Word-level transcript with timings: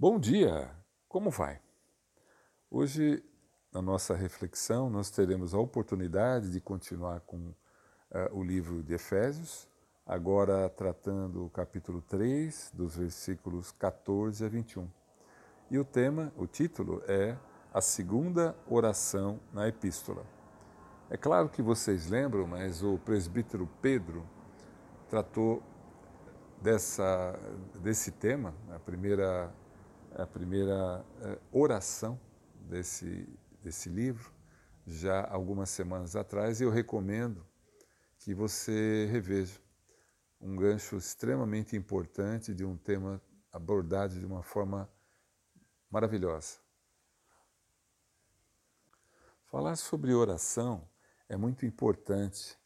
Bom 0.00 0.18
dia! 0.18 0.74
Como 1.06 1.28
vai? 1.28 1.60
Hoje, 2.70 3.22
na 3.70 3.82
nossa 3.82 4.14
reflexão, 4.14 4.88
nós 4.88 5.10
teremos 5.10 5.52
a 5.52 5.58
oportunidade 5.58 6.50
de 6.50 6.58
continuar 6.58 7.20
com 7.20 7.48
uh, 7.48 7.54
o 8.32 8.42
livro 8.42 8.82
de 8.82 8.94
Efésios, 8.94 9.68
agora 10.06 10.70
tratando 10.70 11.44
o 11.44 11.50
capítulo 11.50 12.00
3, 12.00 12.72
dos 12.72 12.96
versículos 12.96 13.72
14 13.72 14.42
a 14.42 14.48
21. 14.48 14.88
E 15.70 15.78
o 15.78 15.84
tema, 15.84 16.32
o 16.34 16.46
título 16.46 17.02
é 17.06 17.36
A 17.70 17.82
Segunda 17.82 18.56
Oração 18.66 19.38
na 19.52 19.68
Epístola. 19.68 20.24
É 21.10 21.18
claro 21.18 21.50
que 21.50 21.60
vocês 21.60 22.08
lembram, 22.08 22.46
mas 22.46 22.82
o 22.82 22.96
presbítero 22.96 23.68
Pedro 23.82 24.26
tratou 25.10 25.62
dessa, 26.62 27.38
desse 27.82 28.10
tema, 28.12 28.54
a 28.70 28.78
primeira 28.78 29.52
a 30.14 30.26
primeira 30.26 31.04
eh, 31.22 31.38
oração 31.52 32.20
desse, 32.68 33.28
desse 33.62 33.88
livro, 33.88 34.32
já 34.86 35.26
algumas 35.30 35.70
semanas 35.70 36.16
atrás, 36.16 36.60
e 36.60 36.64
eu 36.64 36.70
recomendo 36.70 37.46
que 38.18 38.34
você 38.34 39.06
reveja 39.10 39.60
um 40.40 40.56
gancho 40.56 40.96
extremamente 40.96 41.76
importante 41.76 42.54
de 42.54 42.64
um 42.64 42.76
tema 42.76 43.20
abordado 43.52 44.18
de 44.18 44.24
uma 44.24 44.42
forma 44.42 44.90
maravilhosa. 45.90 46.58
Falar 49.44 49.76
sobre 49.76 50.14
oração 50.14 50.88
é 51.28 51.36
muito 51.36 51.66
importante 51.66 52.58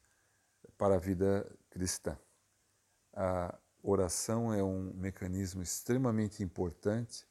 para 0.77 0.97
a 0.97 0.99
vida 0.99 1.51
cristã. 1.71 2.19
A 3.13 3.59
oração 3.83 4.53
é 4.53 4.63
um 4.63 4.93
mecanismo 4.95 5.63
extremamente 5.63 6.43
importante 6.43 7.27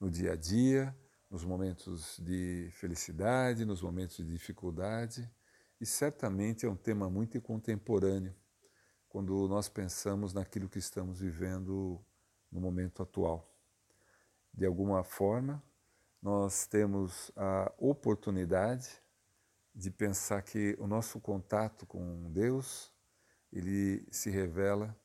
no 0.00 0.10
dia 0.10 0.32
a 0.32 0.36
dia, 0.36 0.96
nos 1.30 1.44
momentos 1.44 2.18
de 2.18 2.70
felicidade, 2.72 3.64
nos 3.64 3.82
momentos 3.82 4.16
de 4.16 4.24
dificuldade, 4.24 5.30
e 5.80 5.86
certamente 5.86 6.64
é 6.64 6.68
um 6.68 6.76
tema 6.76 7.10
muito 7.10 7.40
contemporâneo 7.40 8.34
quando 9.08 9.48
nós 9.48 9.68
pensamos 9.68 10.32
naquilo 10.32 10.68
que 10.68 10.78
estamos 10.78 11.20
vivendo 11.20 12.04
no 12.50 12.60
momento 12.60 13.02
atual. 13.02 13.54
De 14.52 14.66
alguma 14.66 15.02
forma, 15.04 15.62
nós 16.20 16.66
temos 16.66 17.30
a 17.36 17.72
oportunidade 17.78 18.88
de 19.74 19.90
pensar 19.90 20.42
que 20.42 20.76
o 20.78 20.86
nosso 20.86 21.20
contato 21.20 21.86
com 21.86 22.30
Deus, 22.32 22.92
ele 23.52 24.06
se 24.10 24.30
revela 24.30 24.98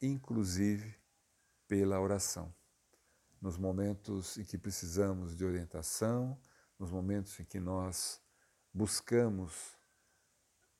inclusive 0.00 0.96
pela 1.66 2.00
oração 2.00 2.54
nos 3.44 3.58
momentos 3.58 4.38
em 4.38 4.42
que 4.42 4.56
precisamos 4.56 5.36
de 5.36 5.44
orientação, 5.44 6.40
nos 6.78 6.90
momentos 6.90 7.38
em 7.38 7.44
que 7.44 7.60
nós 7.60 8.18
buscamos 8.72 9.76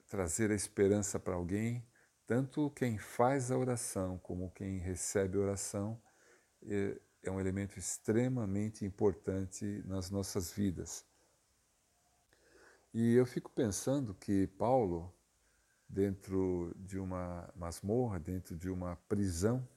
trazer 0.09 0.51
a 0.51 0.55
esperança 0.55 1.21
para 1.21 1.35
alguém, 1.35 1.87
tanto 2.27 2.71
quem 2.71 2.97
faz 2.97 3.51
a 3.51 3.59
oração 3.59 4.17
como 4.17 4.51
quem 4.51 4.79
recebe 4.79 5.37
a 5.37 5.43
oração 5.43 6.01
é, 6.63 6.99
é 7.25 7.31
um 7.31 7.39
elemento 7.39 7.79
extremamente 7.79 8.83
importante 8.83 9.83
nas 9.85 10.11
nossas 10.11 10.51
vidas. 10.51 11.05
E 12.95 13.13
eu 13.13 13.27
fico 13.27 13.51
pensando 13.51 14.15
que 14.15 14.47
Paulo, 14.47 15.15
dentro 15.87 16.75
de 16.79 16.99
uma 16.99 17.47
masmorra, 17.55 18.19
dentro 18.19 18.57
de 18.57 18.71
uma 18.71 18.97
prisão, 19.07 19.69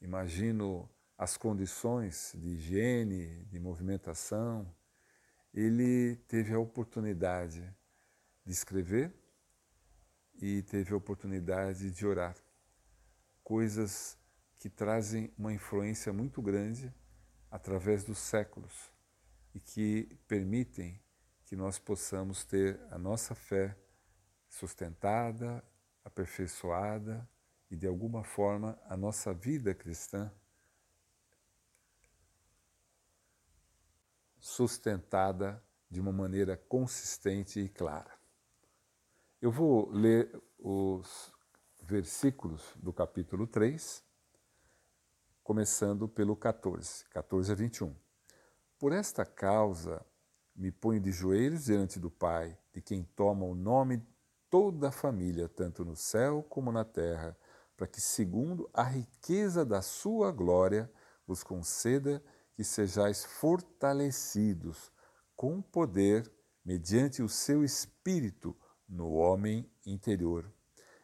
imagino 0.00 0.90
as 1.20 1.36
condições 1.36 2.32
de 2.34 2.48
higiene, 2.48 3.44
de 3.44 3.60
movimentação, 3.60 4.74
ele 5.52 6.16
teve 6.26 6.54
a 6.54 6.58
oportunidade 6.58 7.60
de 8.42 8.50
escrever 8.50 9.12
e 10.40 10.62
teve 10.62 10.94
a 10.94 10.96
oportunidade 10.96 11.90
de 11.90 12.06
orar. 12.06 12.34
Coisas 13.44 14.16
que 14.58 14.70
trazem 14.70 15.30
uma 15.36 15.52
influência 15.52 16.10
muito 16.10 16.40
grande 16.40 16.90
através 17.50 18.02
dos 18.02 18.16
séculos 18.16 18.90
e 19.54 19.60
que 19.60 20.18
permitem 20.26 20.98
que 21.44 21.54
nós 21.54 21.78
possamos 21.78 22.46
ter 22.46 22.80
a 22.90 22.96
nossa 22.96 23.34
fé 23.34 23.76
sustentada, 24.48 25.62
aperfeiçoada 26.02 27.28
e, 27.70 27.76
de 27.76 27.86
alguma 27.86 28.24
forma, 28.24 28.80
a 28.86 28.96
nossa 28.96 29.34
vida 29.34 29.74
cristã 29.74 30.32
sustentada 34.40 35.62
de 35.90 36.00
uma 36.00 36.12
maneira 36.12 36.56
consistente 36.56 37.60
e 37.60 37.68
clara. 37.68 38.10
Eu 39.40 39.50
vou 39.50 39.90
ler 39.90 40.30
os 40.58 41.32
versículos 41.82 42.62
do 42.76 42.92
capítulo 42.92 43.46
3, 43.46 44.02
começando 45.42 46.08
pelo 46.08 46.36
14, 46.36 47.04
14 47.10 47.52
a 47.52 47.54
21. 47.54 47.94
Por 48.78 48.92
esta 48.92 49.24
causa 49.24 50.04
me 50.54 50.70
ponho 50.70 51.00
de 51.00 51.12
joelhos 51.12 51.64
diante 51.64 51.98
do 51.98 52.10
Pai, 52.10 52.56
de 52.72 52.80
quem 52.80 53.02
toma 53.02 53.44
o 53.44 53.54
nome 53.54 54.06
toda 54.48 54.88
a 54.88 54.92
família, 54.92 55.48
tanto 55.48 55.84
no 55.84 55.96
céu 55.96 56.42
como 56.42 56.72
na 56.72 56.84
terra, 56.84 57.36
para 57.76 57.86
que, 57.86 58.00
segundo 58.00 58.68
a 58.74 58.82
riqueza 58.82 59.64
da 59.64 59.80
sua 59.80 60.30
glória, 60.30 60.90
vos 61.26 61.42
conceda 61.42 62.22
que 62.60 62.64
sejais 62.64 63.24
fortalecidos 63.24 64.92
com 65.34 65.62
poder 65.62 66.30
mediante 66.62 67.22
o 67.22 67.28
seu 67.28 67.64
espírito 67.64 68.54
no 68.86 69.12
homem 69.14 69.66
interior. 69.86 70.52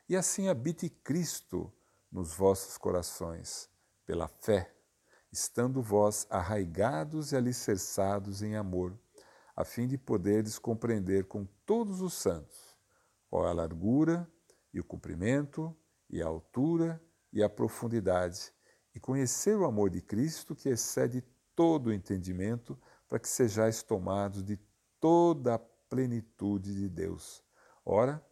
E 0.06 0.14
assim 0.14 0.50
habite 0.50 0.90
Cristo 0.90 1.72
nos 2.12 2.34
vossos 2.34 2.76
corações, 2.76 3.70
pela 4.04 4.28
fé, 4.28 4.70
estando 5.32 5.80
vós 5.80 6.26
arraigados 6.28 7.32
e 7.32 7.36
alicerçados 7.36 8.42
em 8.42 8.54
amor, 8.54 8.94
a 9.56 9.64
fim 9.64 9.86
de 9.86 9.96
poderes 9.96 10.58
compreender 10.58 11.24
com 11.24 11.46
todos 11.64 12.02
os 12.02 12.12
santos 12.12 12.76
qual 13.30 13.46
a 13.46 13.52
largura 13.54 14.30
e 14.74 14.78
o 14.78 14.84
comprimento 14.84 15.74
e 16.10 16.20
a 16.20 16.26
altura 16.26 17.02
e 17.32 17.42
a 17.42 17.48
profundidade, 17.48 18.52
e 18.94 19.00
conhecer 19.00 19.56
o 19.56 19.64
amor 19.64 19.88
de 19.88 20.02
Cristo 20.02 20.54
que 20.54 20.68
excede 20.68 21.24
todo 21.56 21.88
o 21.88 21.92
entendimento, 21.92 22.78
para 23.08 23.18
que 23.18 23.28
sejais 23.28 23.82
tomados 23.82 24.44
de 24.44 24.58
toda 25.00 25.54
a 25.54 25.58
plenitude 25.58 26.74
de 26.74 26.88
Deus. 26.88 27.42
Ora, 27.84 28.24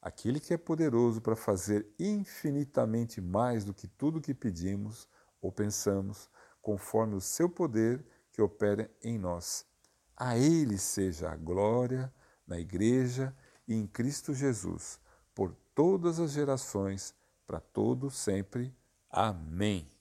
aquele 0.00 0.40
que 0.40 0.54
é 0.54 0.56
poderoso 0.56 1.20
para 1.20 1.36
fazer 1.36 1.86
infinitamente 1.98 3.20
mais 3.20 3.64
do 3.64 3.74
que 3.74 3.86
tudo 3.86 4.20
que 4.20 4.34
pedimos 4.34 5.08
ou 5.40 5.52
pensamos, 5.52 6.28
conforme 6.62 7.14
o 7.14 7.20
seu 7.20 7.48
poder 7.48 8.04
que 8.32 8.40
opera 8.40 8.90
em 9.02 9.18
nós. 9.18 9.66
A 10.16 10.38
Ele 10.38 10.78
seja 10.78 11.30
a 11.30 11.36
glória 11.36 12.12
na 12.46 12.58
Igreja 12.58 13.36
e 13.68 13.74
em 13.74 13.86
Cristo 13.86 14.32
Jesus, 14.32 14.98
por 15.34 15.54
todas 15.74 16.18
as 16.18 16.32
gerações, 16.32 17.14
para 17.46 17.60
todo 17.60 18.10
sempre. 18.10 18.74
Amém. 19.10 19.93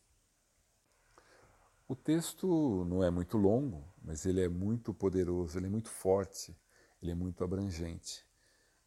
O 1.93 1.95
texto 1.95 2.83
não 2.85 3.03
é 3.03 3.11
muito 3.11 3.37
longo, 3.37 3.87
mas 4.03 4.25
ele 4.25 4.41
é 4.41 4.49
muito 4.49 4.95
poderoso, 4.95 5.59
ele 5.59 5.67
é 5.67 5.69
muito 5.69 5.89
forte, 5.89 6.57
ele 6.99 7.11
é 7.11 7.13
muito 7.13 7.43
abrangente. 7.43 8.25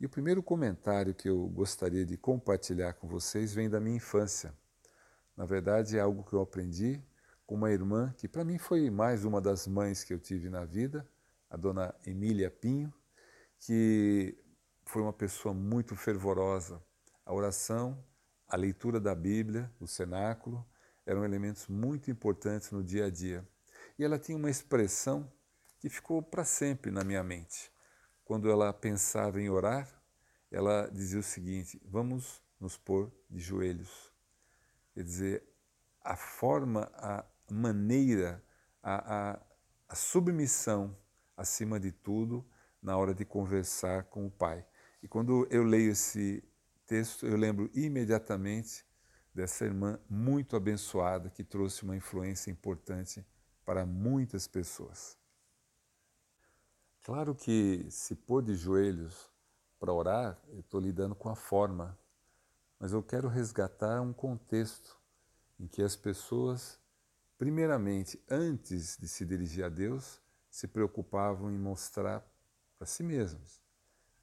E 0.00 0.04
o 0.04 0.08
primeiro 0.08 0.42
comentário 0.42 1.14
que 1.14 1.28
eu 1.28 1.46
gostaria 1.46 2.04
de 2.04 2.16
compartilhar 2.16 2.94
com 2.94 3.06
vocês 3.06 3.54
vem 3.54 3.70
da 3.70 3.78
minha 3.78 3.98
infância. 3.98 4.52
Na 5.36 5.44
verdade, 5.44 5.96
é 5.96 6.00
algo 6.00 6.24
que 6.24 6.32
eu 6.32 6.40
aprendi 6.40 7.00
com 7.46 7.54
uma 7.54 7.70
irmã 7.70 8.12
que, 8.18 8.26
para 8.26 8.44
mim, 8.44 8.58
foi 8.58 8.90
mais 8.90 9.24
uma 9.24 9.40
das 9.40 9.68
mães 9.68 10.02
que 10.02 10.12
eu 10.12 10.18
tive 10.18 10.50
na 10.50 10.64
vida, 10.64 11.08
a 11.48 11.56
dona 11.56 11.94
Emília 12.04 12.50
Pinho, 12.50 12.92
que 13.60 14.36
foi 14.84 15.00
uma 15.00 15.12
pessoa 15.12 15.54
muito 15.54 15.94
fervorosa. 15.94 16.82
A 17.24 17.32
oração, 17.32 18.04
a 18.48 18.56
leitura 18.56 18.98
da 18.98 19.14
Bíblia, 19.14 19.70
o 19.78 19.86
cenáculo, 19.86 20.66
eram 21.06 21.24
elementos 21.24 21.68
muito 21.68 22.10
importantes 22.10 22.72
no 22.72 22.82
dia 22.82 23.06
a 23.06 23.10
dia. 23.10 23.48
E 23.98 24.04
ela 24.04 24.18
tinha 24.18 24.36
uma 24.36 24.50
expressão 24.50 25.32
que 25.78 25.88
ficou 25.88 26.20
para 26.20 26.44
sempre 26.44 26.90
na 26.90 27.04
minha 27.04 27.22
mente. 27.22 27.72
Quando 28.24 28.50
ela 28.50 28.72
pensava 28.72 29.40
em 29.40 29.48
orar, 29.48 29.88
ela 30.50 30.88
dizia 30.88 31.20
o 31.20 31.22
seguinte: 31.22 31.80
vamos 31.84 32.42
nos 32.58 32.76
pôr 32.76 33.12
de 33.30 33.38
joelhos. 33.38 34.12
Quer 34.92 35.04
dizer, 35.04 35.44
a 36.02 36.16
forma, 36.16 36.90
a 36.94 37.24
maneira, 37.50 38.42
a, 38.82 39.32
a, 39.32 39.40
a 39.88 39.94
submissão, 39.94 40.96
acima 41.36 41.78
de 41.78 41.92
tudo, 41.92 42.44
na 42.82 42.96
hora 42.96 43.14
de 43.14 43.24
conversar 43.24 44.04
com 44.04 44.26
o 44.26 44.30
Pai. 44.30 44.66
E 45.02 45.08
quando 45.08 45.46
eu 45.50 45.62
leio 45.62 45.92
esse 45.92 46.42
texto, 46.86 47.26
eu 47.26 47.36
lembro 47.36 47.70
imediatamente 47.74 48.84
dessa 49.36 49.66
irmã 49.66 50.00
muito 50.08 50.56
abençoada 50.56 51.28
que 51.28 51.44
trouxe 51.44 51.82
uma 51.82 51.94
influência 51.94 52.50
importante 52.50 53.22
para 53.66 53.84
muitas 53.84 54.48
pessoas. 54.48 55.14
Claro 57.02 57.34
que 57.34 57.86
se 57.90 58.14
pôr 58.14 58.42
de 58.42 58.54
joelhos 58.54 59.30
para 59.78 59.92
orar, 59.92 60.40
eu 60.48 60.60
estou 60.60 60.80
lidando 60.80 61.14
com 61.14 61.28
a 61.28 61.36
forma, 61.36 61.98
mas 62.80 62.92
eu 62.92 63.02
quero 63.02 63.28
resgatar 63.28 64.00
um 64.00 64.10
contexto 64.10 64.98
em 65.60 65.68
que 65.68 65.82
as 65.82 65.94
pessoas, 65.94 66.80
primeiramente, 67.36 68.18
antes 68.30 68.96
de 68.96 69.06
se 69.06 69.26
dirigir 69.26 69.66
a 69.66 69.68
Deus, 69.68 70.18
se 70.50 70.66
preocupavam 70.66 71.50
em 71.50 71.58
mostrar 71.58 72.26
para 72.78 72.86
si 72.86 73.02
mesmos 73.02 73.60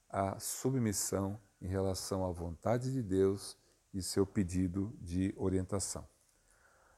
a 0.09 0.39
submissão 0.39 1.39
em 1.61 1.67
relação 1.67 2.25
à 2.25 2.31
vontade 2.31 2.91
de 2.91 3.03
Deus 3.03 3.55
e 3.93 4.01
seu 4.01 4.25
pedido 4.25 4.93
de 4.99 5.33
orientação. 5.37 6.07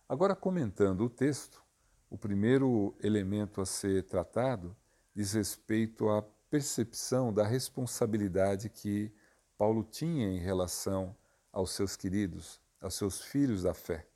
Agora, 0.07 0.36
comentando 0.36 1.01
o 1.01 1.09
texto, 1.09 1.63
o 2.09 2.18
primeiro 2.18 2.95
elemento 3.01 3.59
a 3.59 3.65
ser 3.65 4.03
tratado 4.03 4.75
diz 5.13 5.33
respeito 5.33 6.09
à 6.09 6.21
percepção 6.50 7.33
da 7.33 7.45
responsabilidade 7.45 8.69
que 8.69 9.12
Paulo 9.57 9.83
tinha 9.83 10.27
em 10.27 10.39
relação 10.39 11.15
aos 11.51 11.71
seus 11.71 11.95
queridos, 11.95 12.62
aos 12.80 12.95
seus 12.95 13.21
filhos 13.21 13.63
da 13.63 13.74
fé. 13.74 14.07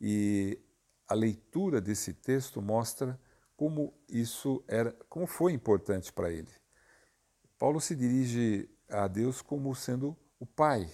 E 0.00 0.58
a 1.08 1.14
leitura 1.14 1.80
desse 1.80 2.12
texto 2.12 2.62
mostra 2.62 3.18
como 3.56 3.94
isso 4.08 4.62
era, 4.68 4.92
como 5.08 5.26
foi 5.26 5.52
importante 5.52 6.12
para 6.12 6.30
ele. 6.30 6.50
Paulo 7.58 7.80
se 7.80 7.94
dirige 7.94 8.68
a 8.88 9.08
Deus 9.08 9.40
como 9.40 9.74
sendo 9.74 10.16
o 10.38 10.46
pai, 10.46 10.90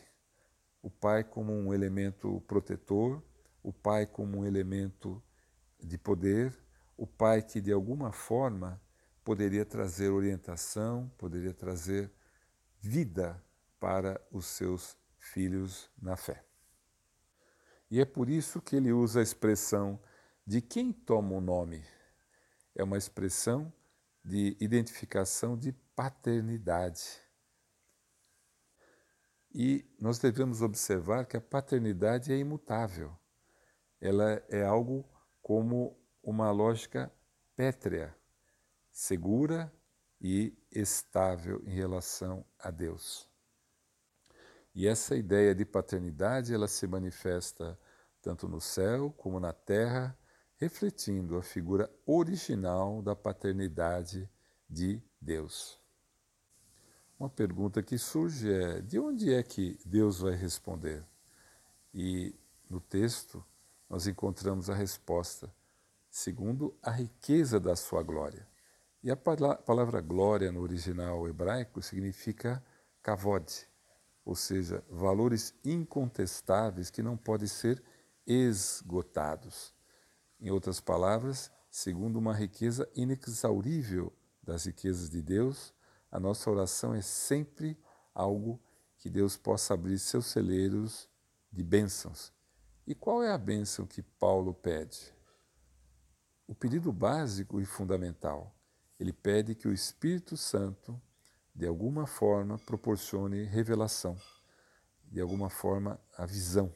o 0.82 0.90
pai 0.90 1.24
como 1.24 1.52
um 1.52 1.72
elemento 1.72 2.40
protetor, 2.46 3.22
o 3.62 3.72
pai 3.72 4.06
como 4.06 4.38
um 4.38 4.46
elemento 4.46 5.22
de 5.78 5.98
poder, 5.98 6.56
o 6.96 7.06
pai 7.06 7.42
que 7.42 7.60
de 7.60 7.72
alguma 7.72 8.12
forma 8.12 8.80
poderia 9.24 9.64
trazer 9.64 10.10
orientação, 10.10 11.10
poderia 11.18 11.52
trazer 11.52 12.10
vida 12.80 13.42
para 13.78 14.20
os 14.30 14.46
seus 14.46 14.96
filhos 15.18 15.90
na 16.00 16.16
fé. 16.16 16.44
E 17.90 18.00
é 18.00 18.04
por 18.04 18.28
isso 18.28 18.60
que 18.60 18.76
ele 18.76 18.92
usa 18.92 19.20
a 19.20 19.22
expressão 19.22 20.00
de 20.46 20.60
quem 20.60 20.92
toma 20.92 21.34
o 21.34 21.40
nome. 21.40 21.84
É 22.74 22.84
uma 22.84 22.96
expressão 22.96 23.72
de 24.24 24.56
identificação 24.60 25.56
de 25.56 25.72
paternidade. 25.94 27.20
E 29.52 29.84
nós 30.00 30.18
devemos 30.18 30.62
observar 30.62 31.26
que 31.26 31.36
a 31.36 31.40
paternidade 31.40 32.32
é 32.32 32.36
imutável. 32.36 33.16
Ela 34.00 34.42
é 34.48 34.64
algo 34.64 35.04
como 35.42 35.98
uma 36.22 36.50
lógica 36.50 37.12
pétrea, 37.56 38.14
segura 38.92 39.72
e 40.20 40.56
estável 40.70 41.62
em 41.66 41.74
relação 41.74 42.44
a 42.58 42.70
Deus. 42.70 43.28
E 44.74 44.86
essa 44.86 45.16
ideia 45.16 45.54
de 45.54 45.64
paternidade, 45.64 46.54
ela 46.54 46.68
se 46.68 46.86
manifesta 46.86 47.78
tanto 48.22 48.48
no 48.48 48.60
céu 48.60 49.10
como 49.16 49.40
na 49.40 49.52
terra, 49.52 50.16
refletindo 50.56 51.36
a 51.36 51.42
figura 51.42 51.90
original 52.06 53.02
da 53.02 53.16
paternidade 53.16 54.30
de 54.68 55.02
Deus. 55.20 55.79
Uma 57.20 57.28
pergunta 57.28 57.82
que 57.82 57.98
surge 57.98 58.50
é: 58.50 58.80
de 58.80 58.98
onde 58.98 59.30
é 59.30 59.42
que 59.42 59.78
Deus 59.84 60.20
vai 60.20 60.34
responder? 60.34 61.04
E 61.92 62.34
no 62.70 62.80
texto 62.80 63.44
nós 63.90 64.06
encontramos 64.06 64.70
a 64.70 64.74
resposta, 64.74 65.54
segundo 66.08 66.74
a 66.82 66.90
riqueza 66.90 67.60
da 67.60 67.76
sua 67.76 68.02
glória. 68.02 68.48
E 69.02 69.10
a 69.10 69.16
palavra 69.16 70.00
glória 70.00 70.50
no 70.50 70.62
original 70.62 71.28
hebraico 71.28 71.82
significa 71.82 72.64
kavod, 73.02 73.68
ou 74.24 74.34
seja, 74.34 74.82
valores 74.88 75.52
incontestáveis 75.62 76.88
que 76.88 77.02
não 77.02 77.18
podem 77.18 77.48
ser 77.48 77.82
esgotados. 78.26 79.74
Em 80.40 80.50
outras 80.50 80.80
palavras, 80.80 81.52
segundo 81.70 82.18
uma 82.18 82.32
riqueza 82.32 82.88
inexaurível 82.94 84.10
das 84.42 84.64
riquezas 84.64 85.10
de 85.10 85.20
Deus, 85.20 85.74
a 86.10 86.18
nossa 86.18 86.50
oração 86.50 86.94
é 86.94 87.00
sempre 87.00 87.78
algo 88.14 88.60
que 88.98 89.08
Deus 89.08 89.36
possa 89.36 89.74
abrir 89.74 89.98
seus 89.98 90.26
celeiros 90.26 91.08
de 91.52 91.62
bênçãos. 91.62 92.32
E 92.86 92.94
qual 92.94 93.22
é 93.22 93.30
a 93.30 93.38
bênção 93.38 93.86
que 93.86 94.02
Paulo 94.02 94.52
pede? 94.52 95.14
O 96.46 96.54
pedido 96.54 96.92
básico 96.92 97.60
e 97.60 97.64
fundamental. 97.64 98.54
Ele 98.98 99.12
pede 99.12 99.54
que 99.54 99.68
o 99.68 99.72
Espírito 99.72 100.36
Santo 100.36 101.00
de 101.54 101.66
alguma 101.66 102.06
forma 102.06 102.58
proporcione 102.58 103.44
revelação, 103.44 104.16
de 105.04 105.20
alguma 105.20 105.50
forma 105.50 106.00
a 106.16 106.26
visão. 106.26 106.74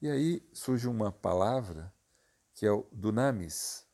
E 0.00 0.08
aí 0.08 0.46
surge 0.52 0.88
uma 0.88 1.10
palavra 1.10 1.92
que 2.54 2.66
é 2.66 2.72
o 2.72 2.86
dunamis, 2.92 3.86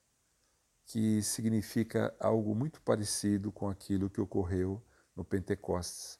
que 0.90 1.22
significa 1.22 2.12
algo 2.18 2.52
muito 2.52 2.80
parecido 2.82 3.52
com 3.52 3.68
aquilo 3.68 4.10
que 4.10 4.20
ocorreu 4.20 4.82
no 5.14 5.24
Pentecostes, 5.24 6.18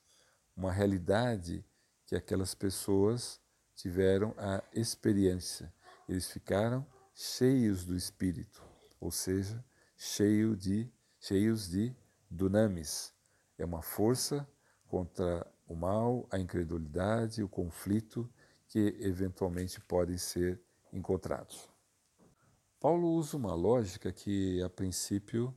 uma 0.57 0.71
realidade 0.71 1.65
que 2.07 2.15
aquelas 2.15 2.55
pessoas 2.55 3.41
tiveram 3.75 4.33
a 4.39 4.63
experiência. 4.73 5.75
Eles 6.09 6.31
ficaram 6.31 6.87
cheios 7.13 7.85
do 7.85 7.97
Espírito, 7.97 8.63
ou 9.01 9.11
seja, 9.11 9.65
cheio 9.97 10.57
de, 10.57 10.89
cheios 11.19 11.69
de 11.69 11.93
dunamis, 12.31 13.13
é 13.59 13.65
uma 13.65 13.83
força 13.83 14.49
contra 14.87 15.45
o 15.67 15.75
mal, 15.75 16.29
a 16.31 16.39
incredulidade, 16.39 17.43
o 17.43 17.49
conflito 17.49 18.33
que 18.69 18.97
eventualmente 19.01 19.81
podem 19.81 20.17
ser 20.17 20.61
encontrados. 20.93 21.69
Paulo 22.81 23.11
usa 23.11 23.37
uma 23.37 23.55
lógica 23.55 24.11
que, 24.11 24.63
a 24.63 24.71
princípio, 24.71 25.55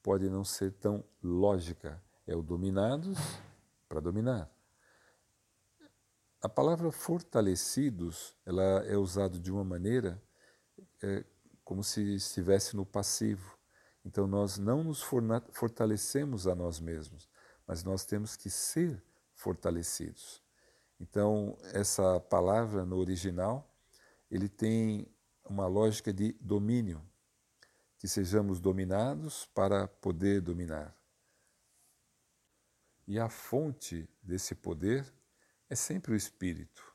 pode 0.00 0.30
não 0.30 0.44
ser 0.44 0.72
tão 0.74 1.04
lógica. 1.20 2.00
É 2.24 2.36
o 2.36 2.42
dominados 2.42 3.18
para 3.88 3.98
dominar. 3.98 4.48
A 6.40 6.48
palavra 6.48 6.92
fortalecidos 6.92 8.36
ela 8.46 8.62
é 8.84 8.96
usada 8.96 9.36
de 9.38 9.50
uma 9.50 9.64
maneira 9.64 10.22
é, 11.02 11.24
como 11.64 11.82
se 11.82 12.14
estivesse 12.14 12.76
no 12.76 12.86
passivo. 12.86 13.58
Então 14.04 14.26
nós 14.26 14.56
não 14.56 14.84
nos 14.84 15.02
fortalecemos 15.50 16.46
a 16.46 16.54
nós 16.54 16.78
mesmos, 16.78 17.28
mas 17.66 17.82
nós 17.82 18.04
temos 18.04 18.36
que 18.36 18.48
ser 18.48 19.02
fortalecidos. 19.32 20.40
Então 21.00 21.58
essa 21.72 22.20
palavra 22.20 22.84
no 22.84 22.96
original, 22.96 23.74
ele 24.30 24.48
tem 24.48 25.13
uma 25.44 25.66
lógica 25.66 26.12
de 26.12 26.32
domínio, 26.40 27.02
que 27.98 28.08
sejamos 28.08 28.60
dominados 28.60 29.46
para 29.46 29.86
poder 29.86 30.40
dominar. 30.40 30.94
E 33.06 33.18
a 33.18 33.28
fonte 33.28 34.08
desse 34.22 34.54
poder 34.54 35.12
é 35.68 35.74
sempre 35.74 36.12
o 36.12 36.16
espírito. 36.16 36.94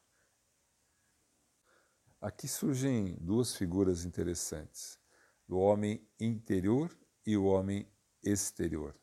Aqui 2.20 2.48
surgem 2.48 3.16
duas 3.22 3.56
figuras 3.56 4.04
interessantes 4.04 5.00
do 5.48 5.58
homem 5.58 6.06
interior 6.20 6.96
e 7.26 7.38
o 7.38 7.46
homem 7.46 7.88
exterior. 8.22 8.96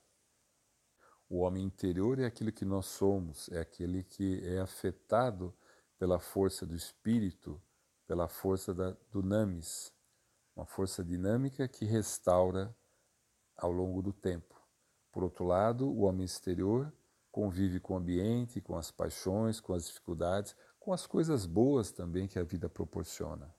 O 1.29 1.38
homem 1.38 1.65
interior 1.65 2.19
é 2.19 2.25
aquilo 2.25 2.53
que 2.53 2.65
nós 2.65 2.87
somos, 2.87 3.49
é 3.49 3.59
aquele 3.59 4.05
que 4.05 4.41
é 4.45 4.61
afetado 4.61 5.57
pela 5.99 6.21
força 6.21 6.67
do 6.67 6.76
espírito, 6.76 7.61
pela 8.07 8.29
força 8.29 8.75
da 8.75 8.97
dunamis, 9.11 9.93
uma 10.55 10.65
força 10.65 11.05
dinâmica 11.05 11.69
que 11.69 11.85
restaura 11.85 12.75
ao 13.57 13.71
longo 13.71 14.01
do 14.03 14.13
tempo. 14.13 14.55
Por 15.13 15.25
outro 15.25 15.45
lado, 15.45 15.89
o 15.89 16.03
homem 16.03 16.25
exterior 16.25 16.93
convive 17.31 17.81
com 17.81 17.95
o 17.95 17.97
ambiente, 17.99 18.61
com 18.61 18.77
as 18.77 18.91
paixões, 18.91 19.61
com 19.61 19.75
as 19.75 19.87
dificuldades, 19.87 20.57
com 20.79 20.93
as 20.93 21.07
coisas 21.07 21.45
boas 21.47 21.91
também 21.91 22.29
que 22.29 22.39
a 22.39 22.43
vida 22.43 22.69
proporciona. 22.69 23.55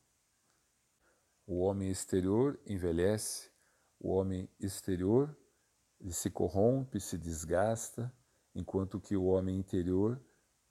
O 1.45 1.59
homem 1.59 1.89
exterior 1.89 2.59
envelhece, 2.65 3.51
o 3.99 4.11
homem 4.11 4.49
exterior 4.59 5.37
se 6.09 6.29
corrompe, 6.29 6.99
se 6.99 7.17
desgasta, 7.17 8.13
enquanto 8.53 8.99
que 8.99 9.15
o 9.15 9.25
homem 9.25 9.57
interior 9.57 10.21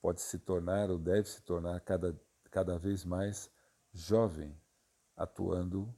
pode 0.00 0.20
se 0.20 0.38
tornar 0.38 0.90
ou 0.90 0.98
deve 0.98 1.28
se 1.28 1.42
tornar 1.42 1.80
cada, 1.80 2.18
cada 2.50 2.78
vez 2.78 3.04
mais 3.04 3.50
jovem, 3.96 4.54
atuando, 5.16 5.94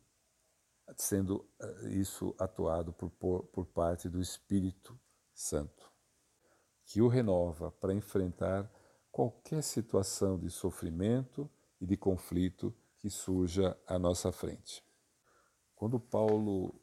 sendo 0.97 1.49
eh, 1.61 1.89
isso 1.91 2.35
atuado 2.39 2.93
por, 2.93 3.11
por, 3.11 3.43
por 3.49 3.67
parte 3.67 4.09
do 4.09 4.21
Espírito 4.21 4.99
Santo, 5.35 5.91
que 6.85 7.03
o 7.03 7.09
renova 7.09 7.73
para 7.73 7.93
enfrentar 7.93 8.71
qualquer 9.11 9.63
situação 9.63 10.39
de 10.39 10.49
sofrimento 10.49 11.51
e 11.81 11.87
de 11.87 11.97
conflito 11.97 12.75
que 12.99 13.11
surja 13.11 13.77
à 13.87 13.99
nossa 13.99 14.31
frente. 14.31 14.85
Quando 15.75 15.99
Paulo 15.99 16.81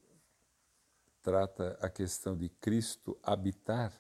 trata 1.22 1.78
a 1.82 1.90
questão 1.90 2.38
de 2.38 2.50
Cristo 2.50 3.18
habitar, 3.24 3.94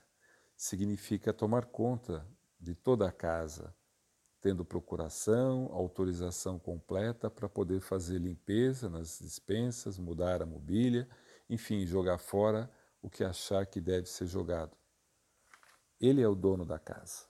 significa 0.55 1.34
tomar 1.34 1.65
conta 1.65 2.27
de 2.60 2.75
toda 2.75 3.07
a 3.07 3.12
casa, 3.12 3.75
tendo 4.46 4.64
procuração, 4.64 5.72
autorização 5.74 6.60
completa 6.60 7.32
para 7.32 7.50
poder 7.50 7.82
fazer 7.82 8.20
limpeza 8.20 8.88
nas 8.88 9.18
dispensas, 9.18 9.98
mudar 9.98 10.40
a 10.40 10.46
mobília, 10.46 11.10
enfim, 11.50 11.84
jogar 11.84 12.20
fora 12.20 12.70
o 13.02 13.10
que 13.10 13.24
achar 13.24 13.66
que 13.66 13.82
deve 13.82 14.06
ser 14.06 14.28
jogado. 14.28 14.78
Ele 16.00 16.22
é 16.22 16.28
o 16.28 16.36
dono 16.36 16.64
da 16.64 16.78
casa. 16.78 17.25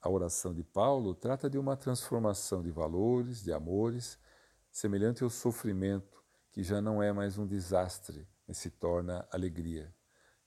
A 0.00 0.08
oração 0.08 0.54
de 0.54 0.64
Paulo 0.64 1.14
trata 1.14 1.50
de 1.50 1.58
uma 1.58 1.76
transformação 1.76 2.62
de 2.62 2.70
valores, 2.70 3.44
de 3.44 3.52
amores, 3.52 4.18
semelhante 4.70 5.22
ao 5.22 5.28
sofrimento, 5.28 6.24
que 6.50 6.62
já 6.62 6.80
não 6.80 7.02
é 7.02 7.12
mais 7.12 7.36
um 7.36 7.46
desastre, 7.46 8.26
mas 8.48 8.56
se 8.56 8.70
torna 8.70 9.28
alegria. 9.30 9.94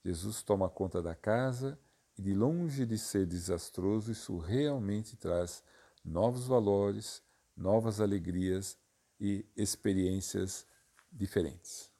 Jesus 0.04 0.42
toma 0.42 0.68
conta 0.68 1.00
da 1.00 1.14
casa 1.14 1.78
e, 2.18 2.22
de 2.22 2.34
longe 2.34 2.86
de 2.86 2.98
ser 2.98 3.26
desastroso, 3.26 4.12
isso 4.12 4.38
realmente 4.38 5.16
traz 5.16 5.62
novos 6.04 6.46
valores, 6.46 7.22
novas 7.56 8.00
alegrias 8.00 8.78
e 9.20 9.46
experiências 9.56 10.66
diferentes. 11.10 11.90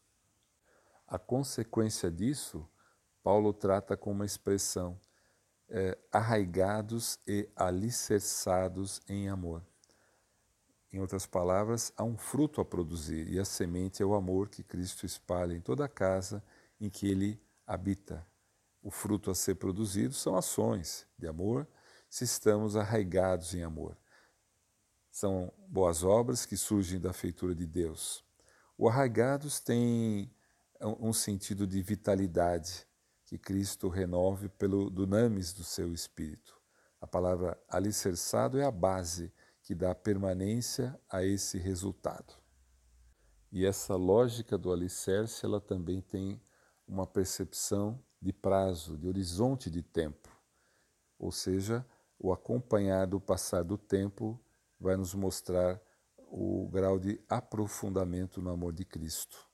A 1.07 1.19
consequência 1.19 2.11
disso, 2.11 2.69
Paulo 3.23 3.53
trata 3.53 3.97
com 3.97 4.11
uma 4.11 4.27
expressão 4.27 4.99
é, 5.69 5.97
arraigados 6.13 7.19
e 7.27 7.49
alicerçados 7.57 9.01
em 9.09 9.29
amor. 9.29 9.63
Em 10.93 11.01
outras 11.01 11.27
palavras, 11.27 11.93
há 11.97 12.05
um 12.05 12.17
fruto 12.17 12.61
a 12.61 12.65
produzir 12.65 13.29
e 13.29 13.39
a 13.39 13.45
semente 13.45 14.03
é 14.03 14.07
o 14.07 14.15
amor 14.15 14.49
que 14.49 14.63
Cristo 14.63 15.05
espalha 15.05 15.55
em 15.55 15.61
toda 15.61 15.85
a 15.85 15.89
casa 15.89 16.43
em 16.81 16.89
que 16.89 17.09
ele 17.09 17.41
habita. 17.67 18.25
O 18.85 18.91
fruto 18.91 19.31
a 19.31 19.35
ser 19.35 19.55
produzido 19.55 20.13
são 20.13 20.37
ações 20.37 21.07
de 21.19 21.27
amor, 21.27 21.67
se 22.07 22.25
estamos 22.25 22.77
arraigados 22.77 23.55
em 23.55 23.63
amor. 23.63 23.97
São 25.11 25.51
boas 25.67 26.05
obras 26.05 26.45
que 26.45 26.55
surgem 26.55 27.01
da 27.01 27.11
feitura 27.11 27.55
de 27.55 27.67
Deus. 27.67 28.23
O 28.77 28.87
arraigados 28.87 29.59
tem 29.59 30.31
um 31.01 31.15
sentido 31.15 31.67
de 31.67 31.81
vitalidade 31.81 32.87
que 33.25 33.39
Cristo 33.39 33.89
renove 33.89 34.51
pelo 34.51 34.91
dunamis 34.91 35.55
do 35.55 35.65
seu 35.65 35.95
espírito. 35.95 36.55
A 37.01 37.07
palavra 37.07 37.59
alicerçado 37.67 38.61
é 38.61 38.67
a 38.67 38.71
base 38.71 39.33
que 39.63 39.75
dá 39.75 39.95
permanência 39.95 41.01
a 41.09 41.25
esse 41.25 41.57
resultado. 41.57 42.35
E 43.51 43.65
essa 43.65 43.97
lógica 43.97 44.59
do 44.59 44.71
alicerce, 44.71 45.47
ela 45.47 45.59
também 45.59 46.03
tem 46.03 46.39
uma 46.87 47.07
percepção 47.07 47.99
de 48.25 48.33
prazo, 48.33 48.97
de 48.97 49.07
horizonte 49.07 49.71
de 49.71 49.83
tempo. 49.83 50.31
Ou 51.19 51.31
seja, 51.31 51.87
o 52.19 52.33
acompanhar 52.33 53.07
do 53.07 53.21
passar 53.21 53.63
do 53.63 53.77
tempo 53.77 54.41
vai 54.81 54.97
nos 54.97 55.15
mostrar 55.15 55.79
o 56.17 56.67
grau 56.71 56.99
de 56.99 57.21
aprofundamento 57.29 58.41
no 58.41 58.51
amor 58.51 58.73
de 58.73 58.83
Cristo 58.83 59.47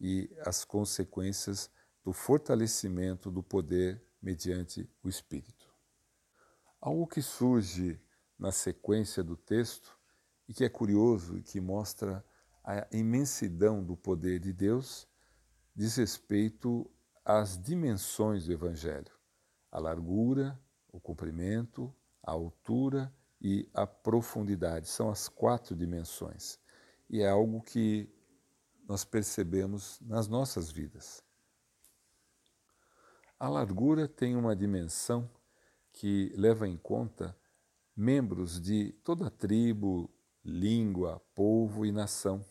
e 0.00 0.34
as 0.40 0.64
consequências 0.64 1.70
do 2.02 2.14
fortalecimento 2.14 3.30
do 3.30 3.42
poder 3.42 4.02
mediante 4.22 4.90
o 5.02 5.08
Espírito. 5.10 5.70
Algo 6.80 7.06
que 7.06 7.20
surge 7.20 8.00
na 8.38 8.50
sequência 8.50 9.22
do 9.22 9.36
texto 9.36 9.98
e 10.48 10.54
que 10.54 10.64
é 10.64 10.68
curioso 10.70 11.36
e 11.36 11.42
que 11.42 11.60
mostra 11.60 12.24
a 12.64 12.86
imensidão 12.90 13.84
do 13.84 13.94
poder 13.94 14.40
de 14.40 14.50
Deus 14.50 15.06
diz 15.76 15.96
respeito 15.96 16.90
às 17.24 17.56
dimensões 17.60 18.44
do 18.44 18.52
Evangelho, 18.52 19.12
a 19.70 19.78
largura, 19.78 20.60
o 20.92 21.00
comprimento, 21.00 21.94
a 22.22 22.32
altura 22.32 23.12
e 23.40 23.68
a 23.72 23.86
profundidade. 23.86 24.88
São 24.88 25.10
as 25.10 25.28
quatro 25.28 25.74
dimensões. 25.74 26.58
E 27.08 27.20
é 27.20 27.28
algo 27.28 27.60
que 27.62 28.08
nós 28.86 29.04
percebemos 29.04 29.98
nas 30.00 30.28
nossas 30.28 30.70
vidas. 30.70 31.22
A 33.38 33.48
largura 33.48 34.06
tem 34.06 34.36
uma 34.36 34.54
dimensão 34.54 35.28
que 35.92 36.32
leva 36.36 36.68
em 36.68 36.76
conta 36.76 37.36
membros 37.96 38.60
de 38.60 38.92
toda 39.04 39.30
tribo, 39.30 40.10
língua, 40.44 41.20
povo 41.34 41.86
e 41.86 41.92
nação. 41.92 42.44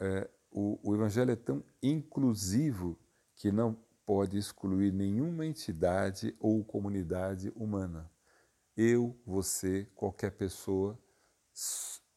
É, 0.00 0.30
o, 0.50 0.78
o 0.82 0.94
Evangelho 0.94 1.30
é 1.30 1.36
tão 1.36 1.64
inclusivo 1.82 2.98
que 3.40 3.50
não 3.50 3.72
pode 4.04 4.36
excluir 4.36 4.92
nenhuma 4.92 5.46
entidade 5.46 6.36
ou 6.38 6.62
comunidade 6.62 7.50
humana. 7.56 8.12
Eu, 8.76 9.18
você, 9.24 9.86
qualquer 9.94 10.32
pessoa, 10.32 10.98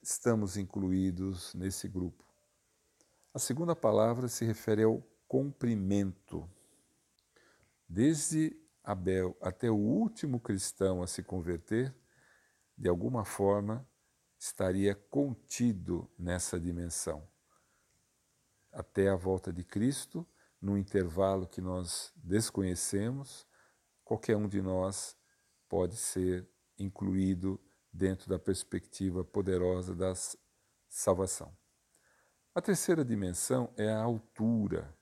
estamos 0.02 0.58
incluídos 0.58 1.54
nesse 1.54 1.88
grupo. 1.88 2.28
A 3.34 3.40
segunda 3.40 3.74
palavra 3.74 4.28
se 4.28 4.44
refere 4.44 4.84
ao 4.84 5.02
comprimento. 5.26 6.46
Desde 7.88 8.54
Abel 8.84 9.38
até 9.40 9.72
o 9.72 9.78
último 9.78 10.42
cristão 10.42 11.02
a 11.02 11.08
se 11.08 11.24
converter, 11.24 11.96
de 12.78 12.90
alguma 12.90 13.24
forma 13.24 13.88
estaria 14.38 14.94
contido 14.94 16.12
nessa 16.20 16.60
dimensão. 16.60 17.26
Até 18.74 19.08
a 19.08 19.16
volta 19.16 19.54
de 19.54 19.64
Cristo, 19.64 20.28
num 20.64 20.78
intervalo 20.78 21.46
que 21.46 21.60
nós 21.60 22.14
desconhecemos, 22.16 23.46
qualquer 24.02 24.38
um 24.38 24.48
de 24.48 24.62
nós 24.62 25.18
pode 25.68 25.98
ser 25.98 26.50
incluído 26.80 27.60
dentro 27.92 28.30
da 28.30 28.40
perspectiva 28.40 29.26
poderosa 29.26 29.94
da 29.94 30.14
salvação. 30.88 31.54
A 32.56 32.62
terceira 32.62 33.04
dimensão 33.04 33.74
é 33.76 33.90
a 33.90 34.02
altura. 34.02 34.98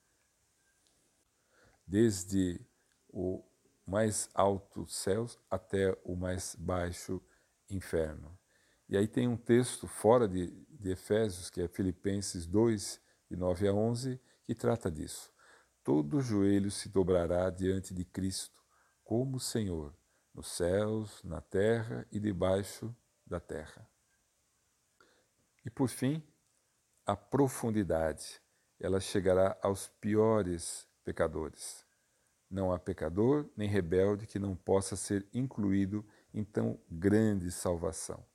Desde 1.86 2.60
o 3.08 3.44
mais 3.86 4.30
alto 4.34 4.88
céus 4.88 5.38
até 5.48 5.96
o 6.04 6.16
mais 6.16 6.56
baixo 6.56 7.22
inferno. 7.70 8.36
E 8.90 8.98
aí 8.98 9.08
tem 9.08 9.28
um 9.28 9.38
texto 9.38 9.88
fora 9.88 10.28
de, 10.28 10.48
de 10.70 10.90
Efésios, 10.90 11.52
que 11.52 11.62
é 11.62 11.68
Filipenses 11.68 12.48
2, 12.48 13.00
de 13.30 13.38
9 13.38 13.68
a 13.68 13.74
11, 13.74 14.20
que 14.44 14.56
trata 14.56 14.90
disso. 14.90 15.31
Todo 15.84 16.22
joelho 16.22 16.70
se 16.70 16.90
dobrará 16.90 17.50
diante 17.50 17.94
de 17.94 18.06
Cristo, 18.06 18.62
como 19.04 19.40
Senhor, 19.40 19.96
nos 20.34 20.48
céus, 20.52 21.22
na 21.24 21.42
terra 21.42 22.08
e 22.12 22.20
debaixo 22.20 22.96
da 23.26 23.40
terra. 23.40 23.90
E 25.66 25.70
por 25.70 25.90
fim, 25.90 26.24
a 27.06 27.16
profundidade, 27.16 28.42
ela 28.80 29.00
chegará 29.00 29.58
aos 29.62 29.88
piores 29.88 30.88
pecadores. 31.04 31.86
Não 32.50 32.72
há 32.72 32.78
pecador 32.78 33.50
nem 33.56 33.68
rebelde 33.68 34.28
que 34.28 34.38
não 34.38 34.56
possa 34.56 34.96
ser 34.96 35.28
incluído 35.34 36.06
em 36.34 36.44
tão 36.44 36.80
grande 36.90 37.52
salvação. 37.52 38.26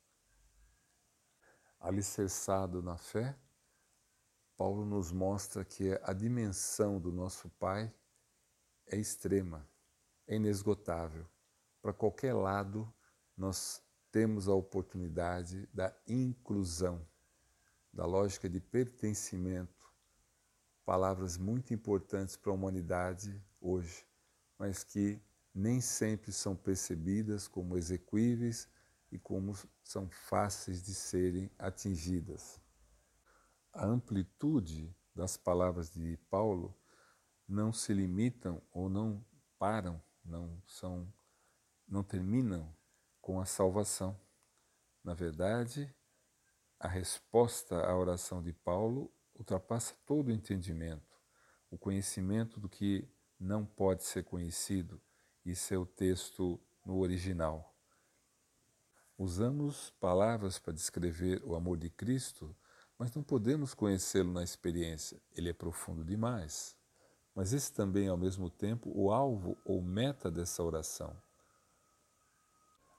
Alicerçado 1.79 2.81
na 2.81 2.97
fé, 2.97 3.37
Paulo 4.57 4.85
nos 4.85 5.11
mostra 5.11 5.63
que 5.63 5.97
a 6.03 6.11
dimensão 6.11 6.99
do 6.99 7.11
nosso 7.11 7.49
Pai 7.51 7.93
é 8.87 8.97
extrema, 8.97 9.67
é 10.27 10.35
inesgotável. 10.35 11.25
Para 11.81 11.93
qualquer 11.93 12.33
lado, 12.33 12.91
nós 13.37 13.81
temos 14.11 14.49
a 14.49 14.53
oportunidade 14.53 15.67
da 15.73 15.95
inclusão, 16.07 17.07
da 17.93 18.05
lógica 18.05 18.49
de 18.49 18.59
pertencimento, 18.59 19.85
palavras 20.83 21.37
muito 21.37 21.73
importantes 21.73 22.35
para 22.35 22.51
a 22.51 22.55
humanidade 22.55 23.41
hoje 23.61 24.07
mas 24.57 24.83
que 24.83 25.21
nem 25.53 25.79
sempre 25.79 26.31
são 26.31 26.55
percebidas 26.55 27.47
como 27.47 27.77
execuíveis 27.77 28.67
e 29.11 29.17
como 29.17 29.55
são 29.83 30.09
fáceis 30.09 30.83
de 30.83 30.93
serem 30.93 31.49
atingidas. 31.57 32.59
A 33.77 33.85
amplitude 33.85 34.91
das 35.13 35.37
palavras 35.37 35.91
de 35.91 36.17
Paulo 36.31 36.75
não 37.47 37.71
se 37.71 37.93
limitam 37.93 38.59
ou 38.71 38.89
não 38.89 39.23
param, 39.59 40.01
não 40.25 40.59
são 40.65 41.13
não 41.87 42.03
terminam 42.03 42.75
com 43.21 43.39
a 43.39 43.45
salvação. 43.45 44.19
Na 45.03 45.13
verdade, 45.13 45.95
a 46.79 46.87
resposta 46.87 47.85
à 47.85 47.95
oração 47.95 48.41
de 48.41 48.51
Paulo 48.51 49.13
ultrapassa 49.35 49.95
todo 50.07 50.29
o 50.29 50.31
entendimento, 50.31 51.15
o 51.69 51.77
conhecimento 51.77 52.59
do 52.59 52.67
que 52.67 53.07
não 53.39 53.63
pode 53.63 54.03
ser 54.03 54.23
conhecido 54.23 54.99
e 55.45 55.53
seu 55.53 55.85
texto 55.85 56.59
no 56.83 56.97
original. 56.97 57.77
Usamos 59.15 59.91
palavras 59.99 60.57
para 60.57 60.73
descrever 60.73 61.43
o 61.45 61.53
amor 61.53 61.77
de 61.77 61.91
Cristo 61.91 62.57
Mas 62.97 63.13
não 63.13 63.21
podemos 63.21 63.73
conhecê-lo 63.73 64.31
na 64.31 64.43
experiência, 64.43 65.21
ele 65.35 65.49
é 65.49 65.53
profundo 65.53 66.03
demais. 66.03 66.75
Mas 67.35 67.53
esse 67.53 67.71
também 67.71 68.07
é 68.07 68.09
ao 68.09 68.17
mesmo 68.17 68.49
tempo 68.49 68.91
o 68.95 69.11
alvo 69.11 69.55
ou 69.63 69.81
meta 69.81 70.31
dessa 70.31 70.63
oração. 70.63 71.15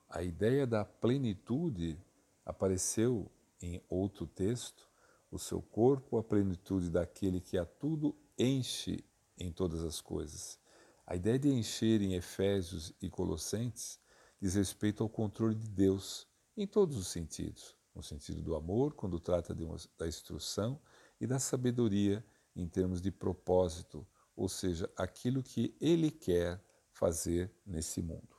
A 0.09 0.23
ideia 0.23 0.67
da 0.67 0.85
plenitude 0.85 2.01
apareceu 2.47 3.31
em 3.61 3.83
outro 3.89 4.27
texto, 4.27 4.89
o 5.31 5.39
seu 5.39 5.61
corpo, 5.61 6.17
a 6.17 6.23
plenitude 6.23 6.89
daquele 6.89 7.41
que 7.41 7.59
a 7.59 7.67
tudo 7.67 8.17
enche 8.39 9.05
em 9.37 9.53
todas 9.53 9.83
as 9.85 10.01
coisas. 10.01 10.59
A 11.07 11.17
ideia 11.17 11.39
de 11.39 11.49
encher 11.49 12.01
em 12.01 12.15
Efésios 12.15 12.95
e 13.03 13.11
Colossenses 13.11 14.01
diz 14.41 14.55
respeito 14.55 15.03
ao 15.03 15.09
controle 15.09 15.55
de 15.55 15.69
Deus 15.69 16.27
em 16.57 16.67
todos 16.67 16.97
os 16.97 17.09
sentidos, 17.09 17.77
no 17.99 18.03
sentido 18.03 18.41
do 18.41 18.55
amor, 18.55 18.95
quando 18.95 19.19
trata 19.19 19.53
uma, 19.53 19.77
da 19.99 20.07
instrução, 20.07 20.81
e 21.21 21.27
da 21.27 21.41
sabedoria 21.41 22.25
em 22.55 22.69
termos 22.69 23.03
de 23.03 23.11
propósito, 23.11 24.07
ou 24.37 24.49
seja, 24.49 24.89
aquilo 24.97 25.43
que 25.43 25.77
Ele 25.81 26.13
quer 26.13 26.65
fazer 26.93 27.53
nesse 27.67 28.01
mundo. 28.01 28.37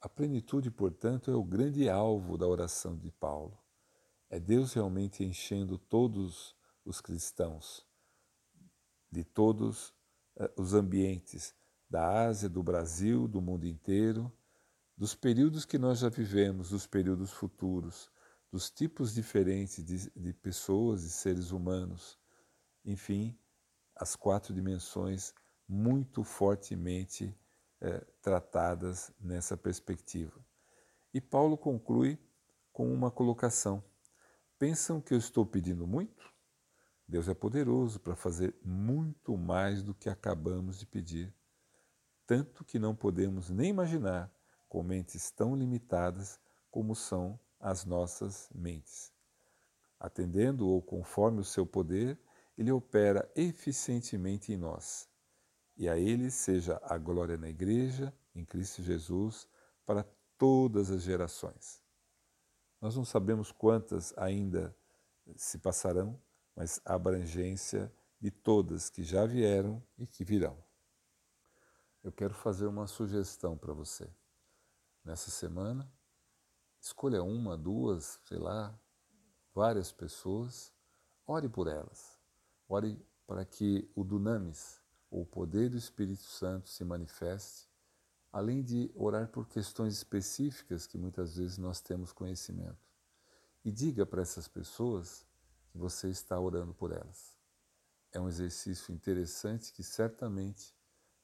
A 0.00 0.08
plenitude, 0.08 0.72
portanto, 0.72 1.30
é 1.30 1.34
o 1.36 1.44
grande 1.44 1.88
alvo 1.88 2.36
da 2.36 2.48
oração 2.48 2.96
de 2.96 3.12
Paulo. 3.12 3.56
É 4.28 4.40
Deus 4.40 4.72
realmente 4.72 5.24
enchendo 5.24 5.78
todos 5.78 6.56
os 6.84 7.00
cristãos, 7.00 7.86
de 9.10 9.22
todos 9.22 9.90
uh, 10.36 10.50
os 10.56 10.74
ambientes, 10.74 11.54
da 11.88 12.26
Ásia, 12.26 12.48
do 12.48 12.62
Brasil, 12.62 13.28
do 13.28 13.40
mundo 13.40 13.66
inteiro, 13.66 14.30
dos 14.96 15.14
períodos 15.14 15.64
que 15.64 15.78
nós 15.78 16.00
já 16.00 16.08
vivemos, 16.08 16.70
dos 16.70 16.86
períodos 16.86 17.30
futuros, 17.32 18.10
dos 18.50 18.70
tipos 18.70 19.12
diferentes 19.12 19.84
de, 19.84 20.10
de 20.10 20.32
pessoas 20.32 21.04
e 21.04 21.10
seres 21.10 21.50
humanos, 21.50 22.18
enfim, 22.84 23.38
as 23.94 24.16
quatro 24.16 24.54
dimensões 24.54 25.34
muito 25.68 26.24
fortemente 26.24 27.36
eh, 27.80 28.06
tratadas 28.22 29.12
nessa 29.20 29.56
perspectiva. 29.56 30.40
E 31.12 31.20
Paulo 31.20 31.58
conclui 31.58 32.18
com 32.72 32.92
uma 32.92 33.10
colocação: 33.10 33.82
Pensam 34.58 35.00
que 35.00 35.12
eu 35.12 35.18
estou 35.18 35.44
pedindo 35.44 35.86
muito? 35.86 36.32
Deus 37.06 37.28
é 37.28 37.34
poderoso 37.34 38.00
para 38.00 38.14
fazer 38.14 38.54
muito 38.62 39.36
mais 39.36 39.82
do 39.82 39.94
que 39.94 40.08
acabamos 40.08 40.78
de 40.78 40.86
pedir, 40.86 41.34
tanto 42.26 42.64
que 42.64 42.78
não 42.78 42.94
podemos 42.94 43.48
nem 43.50 43.70
imaginar 43.70 44.30
com 44.68 44.82
mentes 44.82 45.30
tão 45.30 45.56
limitadas 45.56 46.38
como 46.70 46.94
são 46.94 47.40
as 47.60 47.84
nossas 47.84 48.48
mentes. 48.54 49.12
Atendendo 49.98 50.68
ou 50.68 50.80
conforme 50.80 51.40
o 51.40 51.44
seu 51.44 51.66
poder, 51.66 52.18
ele 52.56 52.70
opera 52.72 53.30
eficientemente 53.34 54.52
em 54.52 54.56
nós. 54.56 55.08
E 55.76 55.88
a 55.88 55.96
ele 55.96 56.30
seja 56.30 56.80
a 56.82 56.98
glória 56.98 57.36
na 57.36 57.48
Igreja, 57.48 58.12
em 58.34 58.44
Cristo 58.44 58.82
Jesus, 58.82 59.48
para 59.86 60.04
todas 60.36 60.90
as 60.90 61.02
gerações. 61.02 61.82
Nós 62.80 62.96
não 62.96 63.04
sabemos 63.04 63.50
quantas 63.50 64.12
ainda 64.16 64.76
se 65.36 65.58
passarão, 65.58 66.20
mas 66.54 66.80
a 66.84 66.94
abrangência 66.94 67.92
de 68.20 68.30
todas 68.30 68.90
que 68.90 69.02
já 69.02 69.24
vieram 69.26 69.82
e 69.96 70.06
que 70.06 70.24
virão. 70.24 70.56
Eu 72.02 72.12
quero 72.12 72.34
fazer 72.34 72.66
uma 72.66 72.86
sugestão 72.86 73.56
para 73.56 73.72
você 73.72 74.08
nessa 75.04 75.30
semana. 75.30 75.90
Escolha 76.88 77.22
uma, 77.22 77.54
duas, 77.54 78.18
sei 78.24 78.38
lá, 78.38 78.74
várias 79.54 79.92
pessoas. 79.92 80.72
Ore 81.26 81.46
por 81.46 81.68
elas. 81.68 82.18
Ore 82.66 82.98
para 83.26 83.44
que 83.44 83.86
o 83.94 84.02
dunamis, 84.02 84.80
o 85.10 85.26
poder 85.26 85.68
do 85.68 85.76
Espírito 85.76 86.22
Santo, 86.22 86.66
se 86.70 86.82
manifeste, 86.86 87.68
além 88.32 88.62
de 88.62 88.90
orar 88.94 89.28
por 89.28 89.46
questões 89.46 89.92
específicas 89.92 90.86
que 90.86 90.96
muitas 90.96 91.36
vezes 91.36 91.58
nós 91.58 91.78
temos 91.78 92.10
conhecimento. 92.10 92.80
E 93.62 93.70
diga 93.70 94.06
para 94.06 94.22
essas 94.22 94.48
pessoas 94.48 95.26
que 95.70 95.76
você 95.76 96.08
está 96.08 96.40
orando 96.40 96.72
por 96.72 96.90
elas. 96.90 97.36
É 98.10 98.18
um 98.18 98.28
exercício 98.28 98.94
interessante 98.94 99.74
que 99.74 99.82
certamente 99.82 100.74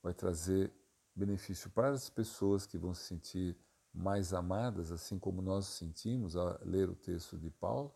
vai 0.02 0.12
trazer 0.12 0.70
benefício 1.14 1.70
para 1.70 1.88
as 1.88 2.10
pessoas 2.10 2.66
que 2.66 2.76
vão 2.76 2.92
se 2.92 3.04
sentir 3.04 3.56
mais 3.94 4.34
amadas, 4.34 4.90
assim 4.90 5.18
como 5.18 5.40
nós 5.40 5.66
sentimos 5.66 6.34
ao 6.34 6.58
ler 6.64 6.90
o 6.90 6.96
texto 6.96 7.38
de 7.38 7.48
Paulo, 7.48 7.94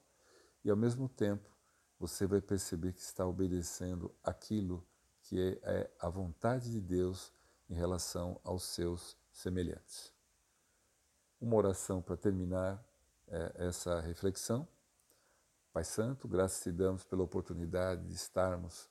e 0.65 0.71
ao 0.71 0.77
mesmo 0.77 1.09
tempo 1.09 1.51
você 1.99 2.27
vai 2.27 2.41
perceber 2.41 2.93
que 2.93 3.01
está 3.01 3.27
obedecendo 3.27 4.15
aquilo 4.23 4.87
que 5.23 5.41
é, 5.41 5.59
é 5.63 5.91
a 5.99 6.09
vontade 6.09 6.71
de 6.71 6.81
Deus 6.81 7.33
em 7.69 7.75
relação 7.75 8.41
aos 8.45 8.63
seus 8.63 9.17
semelhantes. 9.33 10.15
Uma 11.41 11.57
oração 11.57 12.01
para 12.01 12.17
terminar 12.17 12.83
é, 13.27 13.67
essa 13.67 14.01
reflexão. 14.01 14.67
Pai 15.73 15.85
Santo, 15.85 16.27
graças 16.27 16.63
te 16.63 16.73
damos 16.73 17.05
pela 17.05 17.23
oportunidade 17.23 18.07
de 18.07 18.15
estarmos 18.15 18.89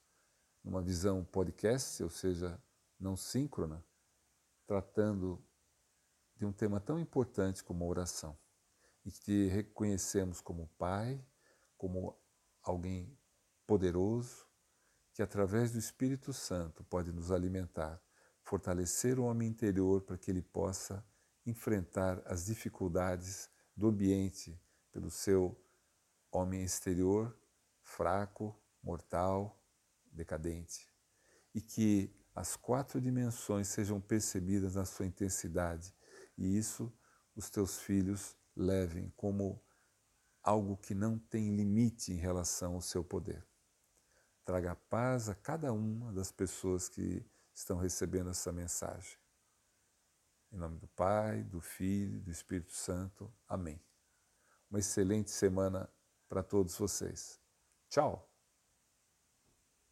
numa 0.63 0.81
visão 0.81 1.23
podcast, 1.23 2.03
ou 2.03 2.09
seja, 2.09 2.61
não 2.99 3.15
síncrona, 3.15 3.83
tratando 4.65 5.41
de 6.37 6.45
um 6.45 6.51
tema 6.51 6.79
tão 6.79 6.99
importante 6.99 7.63
como 7.63 7.83
a 7.83 7.87
oração 7.87 8.37
e 9.05 9.11
que 9.11 9.19
te 9.21 9.47
reconhecemos 9.47 10.41
como 10.41 10.67
Pai, 10.77 11.23
como 11.77 12.17
alguém 12.61 13.17
poderoso, 13.65 14.45
que 15.13 15.21
através 15.21 15.71
do 15.71 15.79
Espírito 15.79 16.31
Santo 16.33 16.83
pode 16.83 17.11
nos 17.11 17.31
alimentar, 17.31 18.01
fortalecer 18.43 19.19
o 19.19 19.25
homem 19.25 19.49
interior 19.49 20.01
para 20.01 20.17
que 20.17 20.29
ele 20.29 20.41
possa 20.41 21.05
enfrentar 21.45 22.21
as 22.25 22.45
dificuldades 22.45 23.49
do 23.75 23.87
ambiente 23.87 24.59
pelo 24.91 25.09
seu 25.09 25.59
homem 26.31 26.63
exterior 26.63 27.35
fraco, 27.81 28.59
mortal, 28.83 29.63
decadente, 30.11 30.91
e 31.55 31.61
que 31.61 32.13
as 32.35 32.55
quatro 32.55 33.01
dimensões 33.01 33.69
sejam 33.69 33.99
percebidas 33.99 34.75
na 34.75 34.85
sua 34.85 35.05
intensidade 35.05 35.95
e 36.37 36.57
isso 36.57 36.91
os 37.35 37.49
teus 37.49 37.79
filhos 37.79 38.37
levem 38.55 39.11
como 39.15 39.61
algo 40.41 40.77
que 40.77 40.95
não 40.95 41.19
tem 41.19 41.55
limite 41.55 42.11
em 42.11 42.15
relação 42.15 42.75
ao 42.75 42.81
seu 42.81 43.03
poder. 43.03 43.45
Traga 44.45 44.75
paz 44.75 45.27
a 45.27 45.35
cada 45.35 45.73
uma 45.73 46.13
das 46.13 46.31
pessoas 46.31 46.87
que 46.87 47.25
estão 47.53 47.77
recebendo 47.77 48.29
essa 48.29 48.51
mensagem. 48.51 49.17
Em 50.51 50.57
nome 50.57 50.77
do 50.77 50.87
Pai, 50.87 51.43
do 51.43 51.59
Filho 51.59 52.21
do 52.21 52.31
Espírito 52.31 52.71
Santo. 52.71 53.31
Amém. 53.47 53.81
Uma 54.69 54.79
excelente 54.79 55.31
semana 55.31 55.89
para 56.29 56.41
todos 56.41 56.77
vocês. 56.77 57.41
Tchau! 57.89 58.36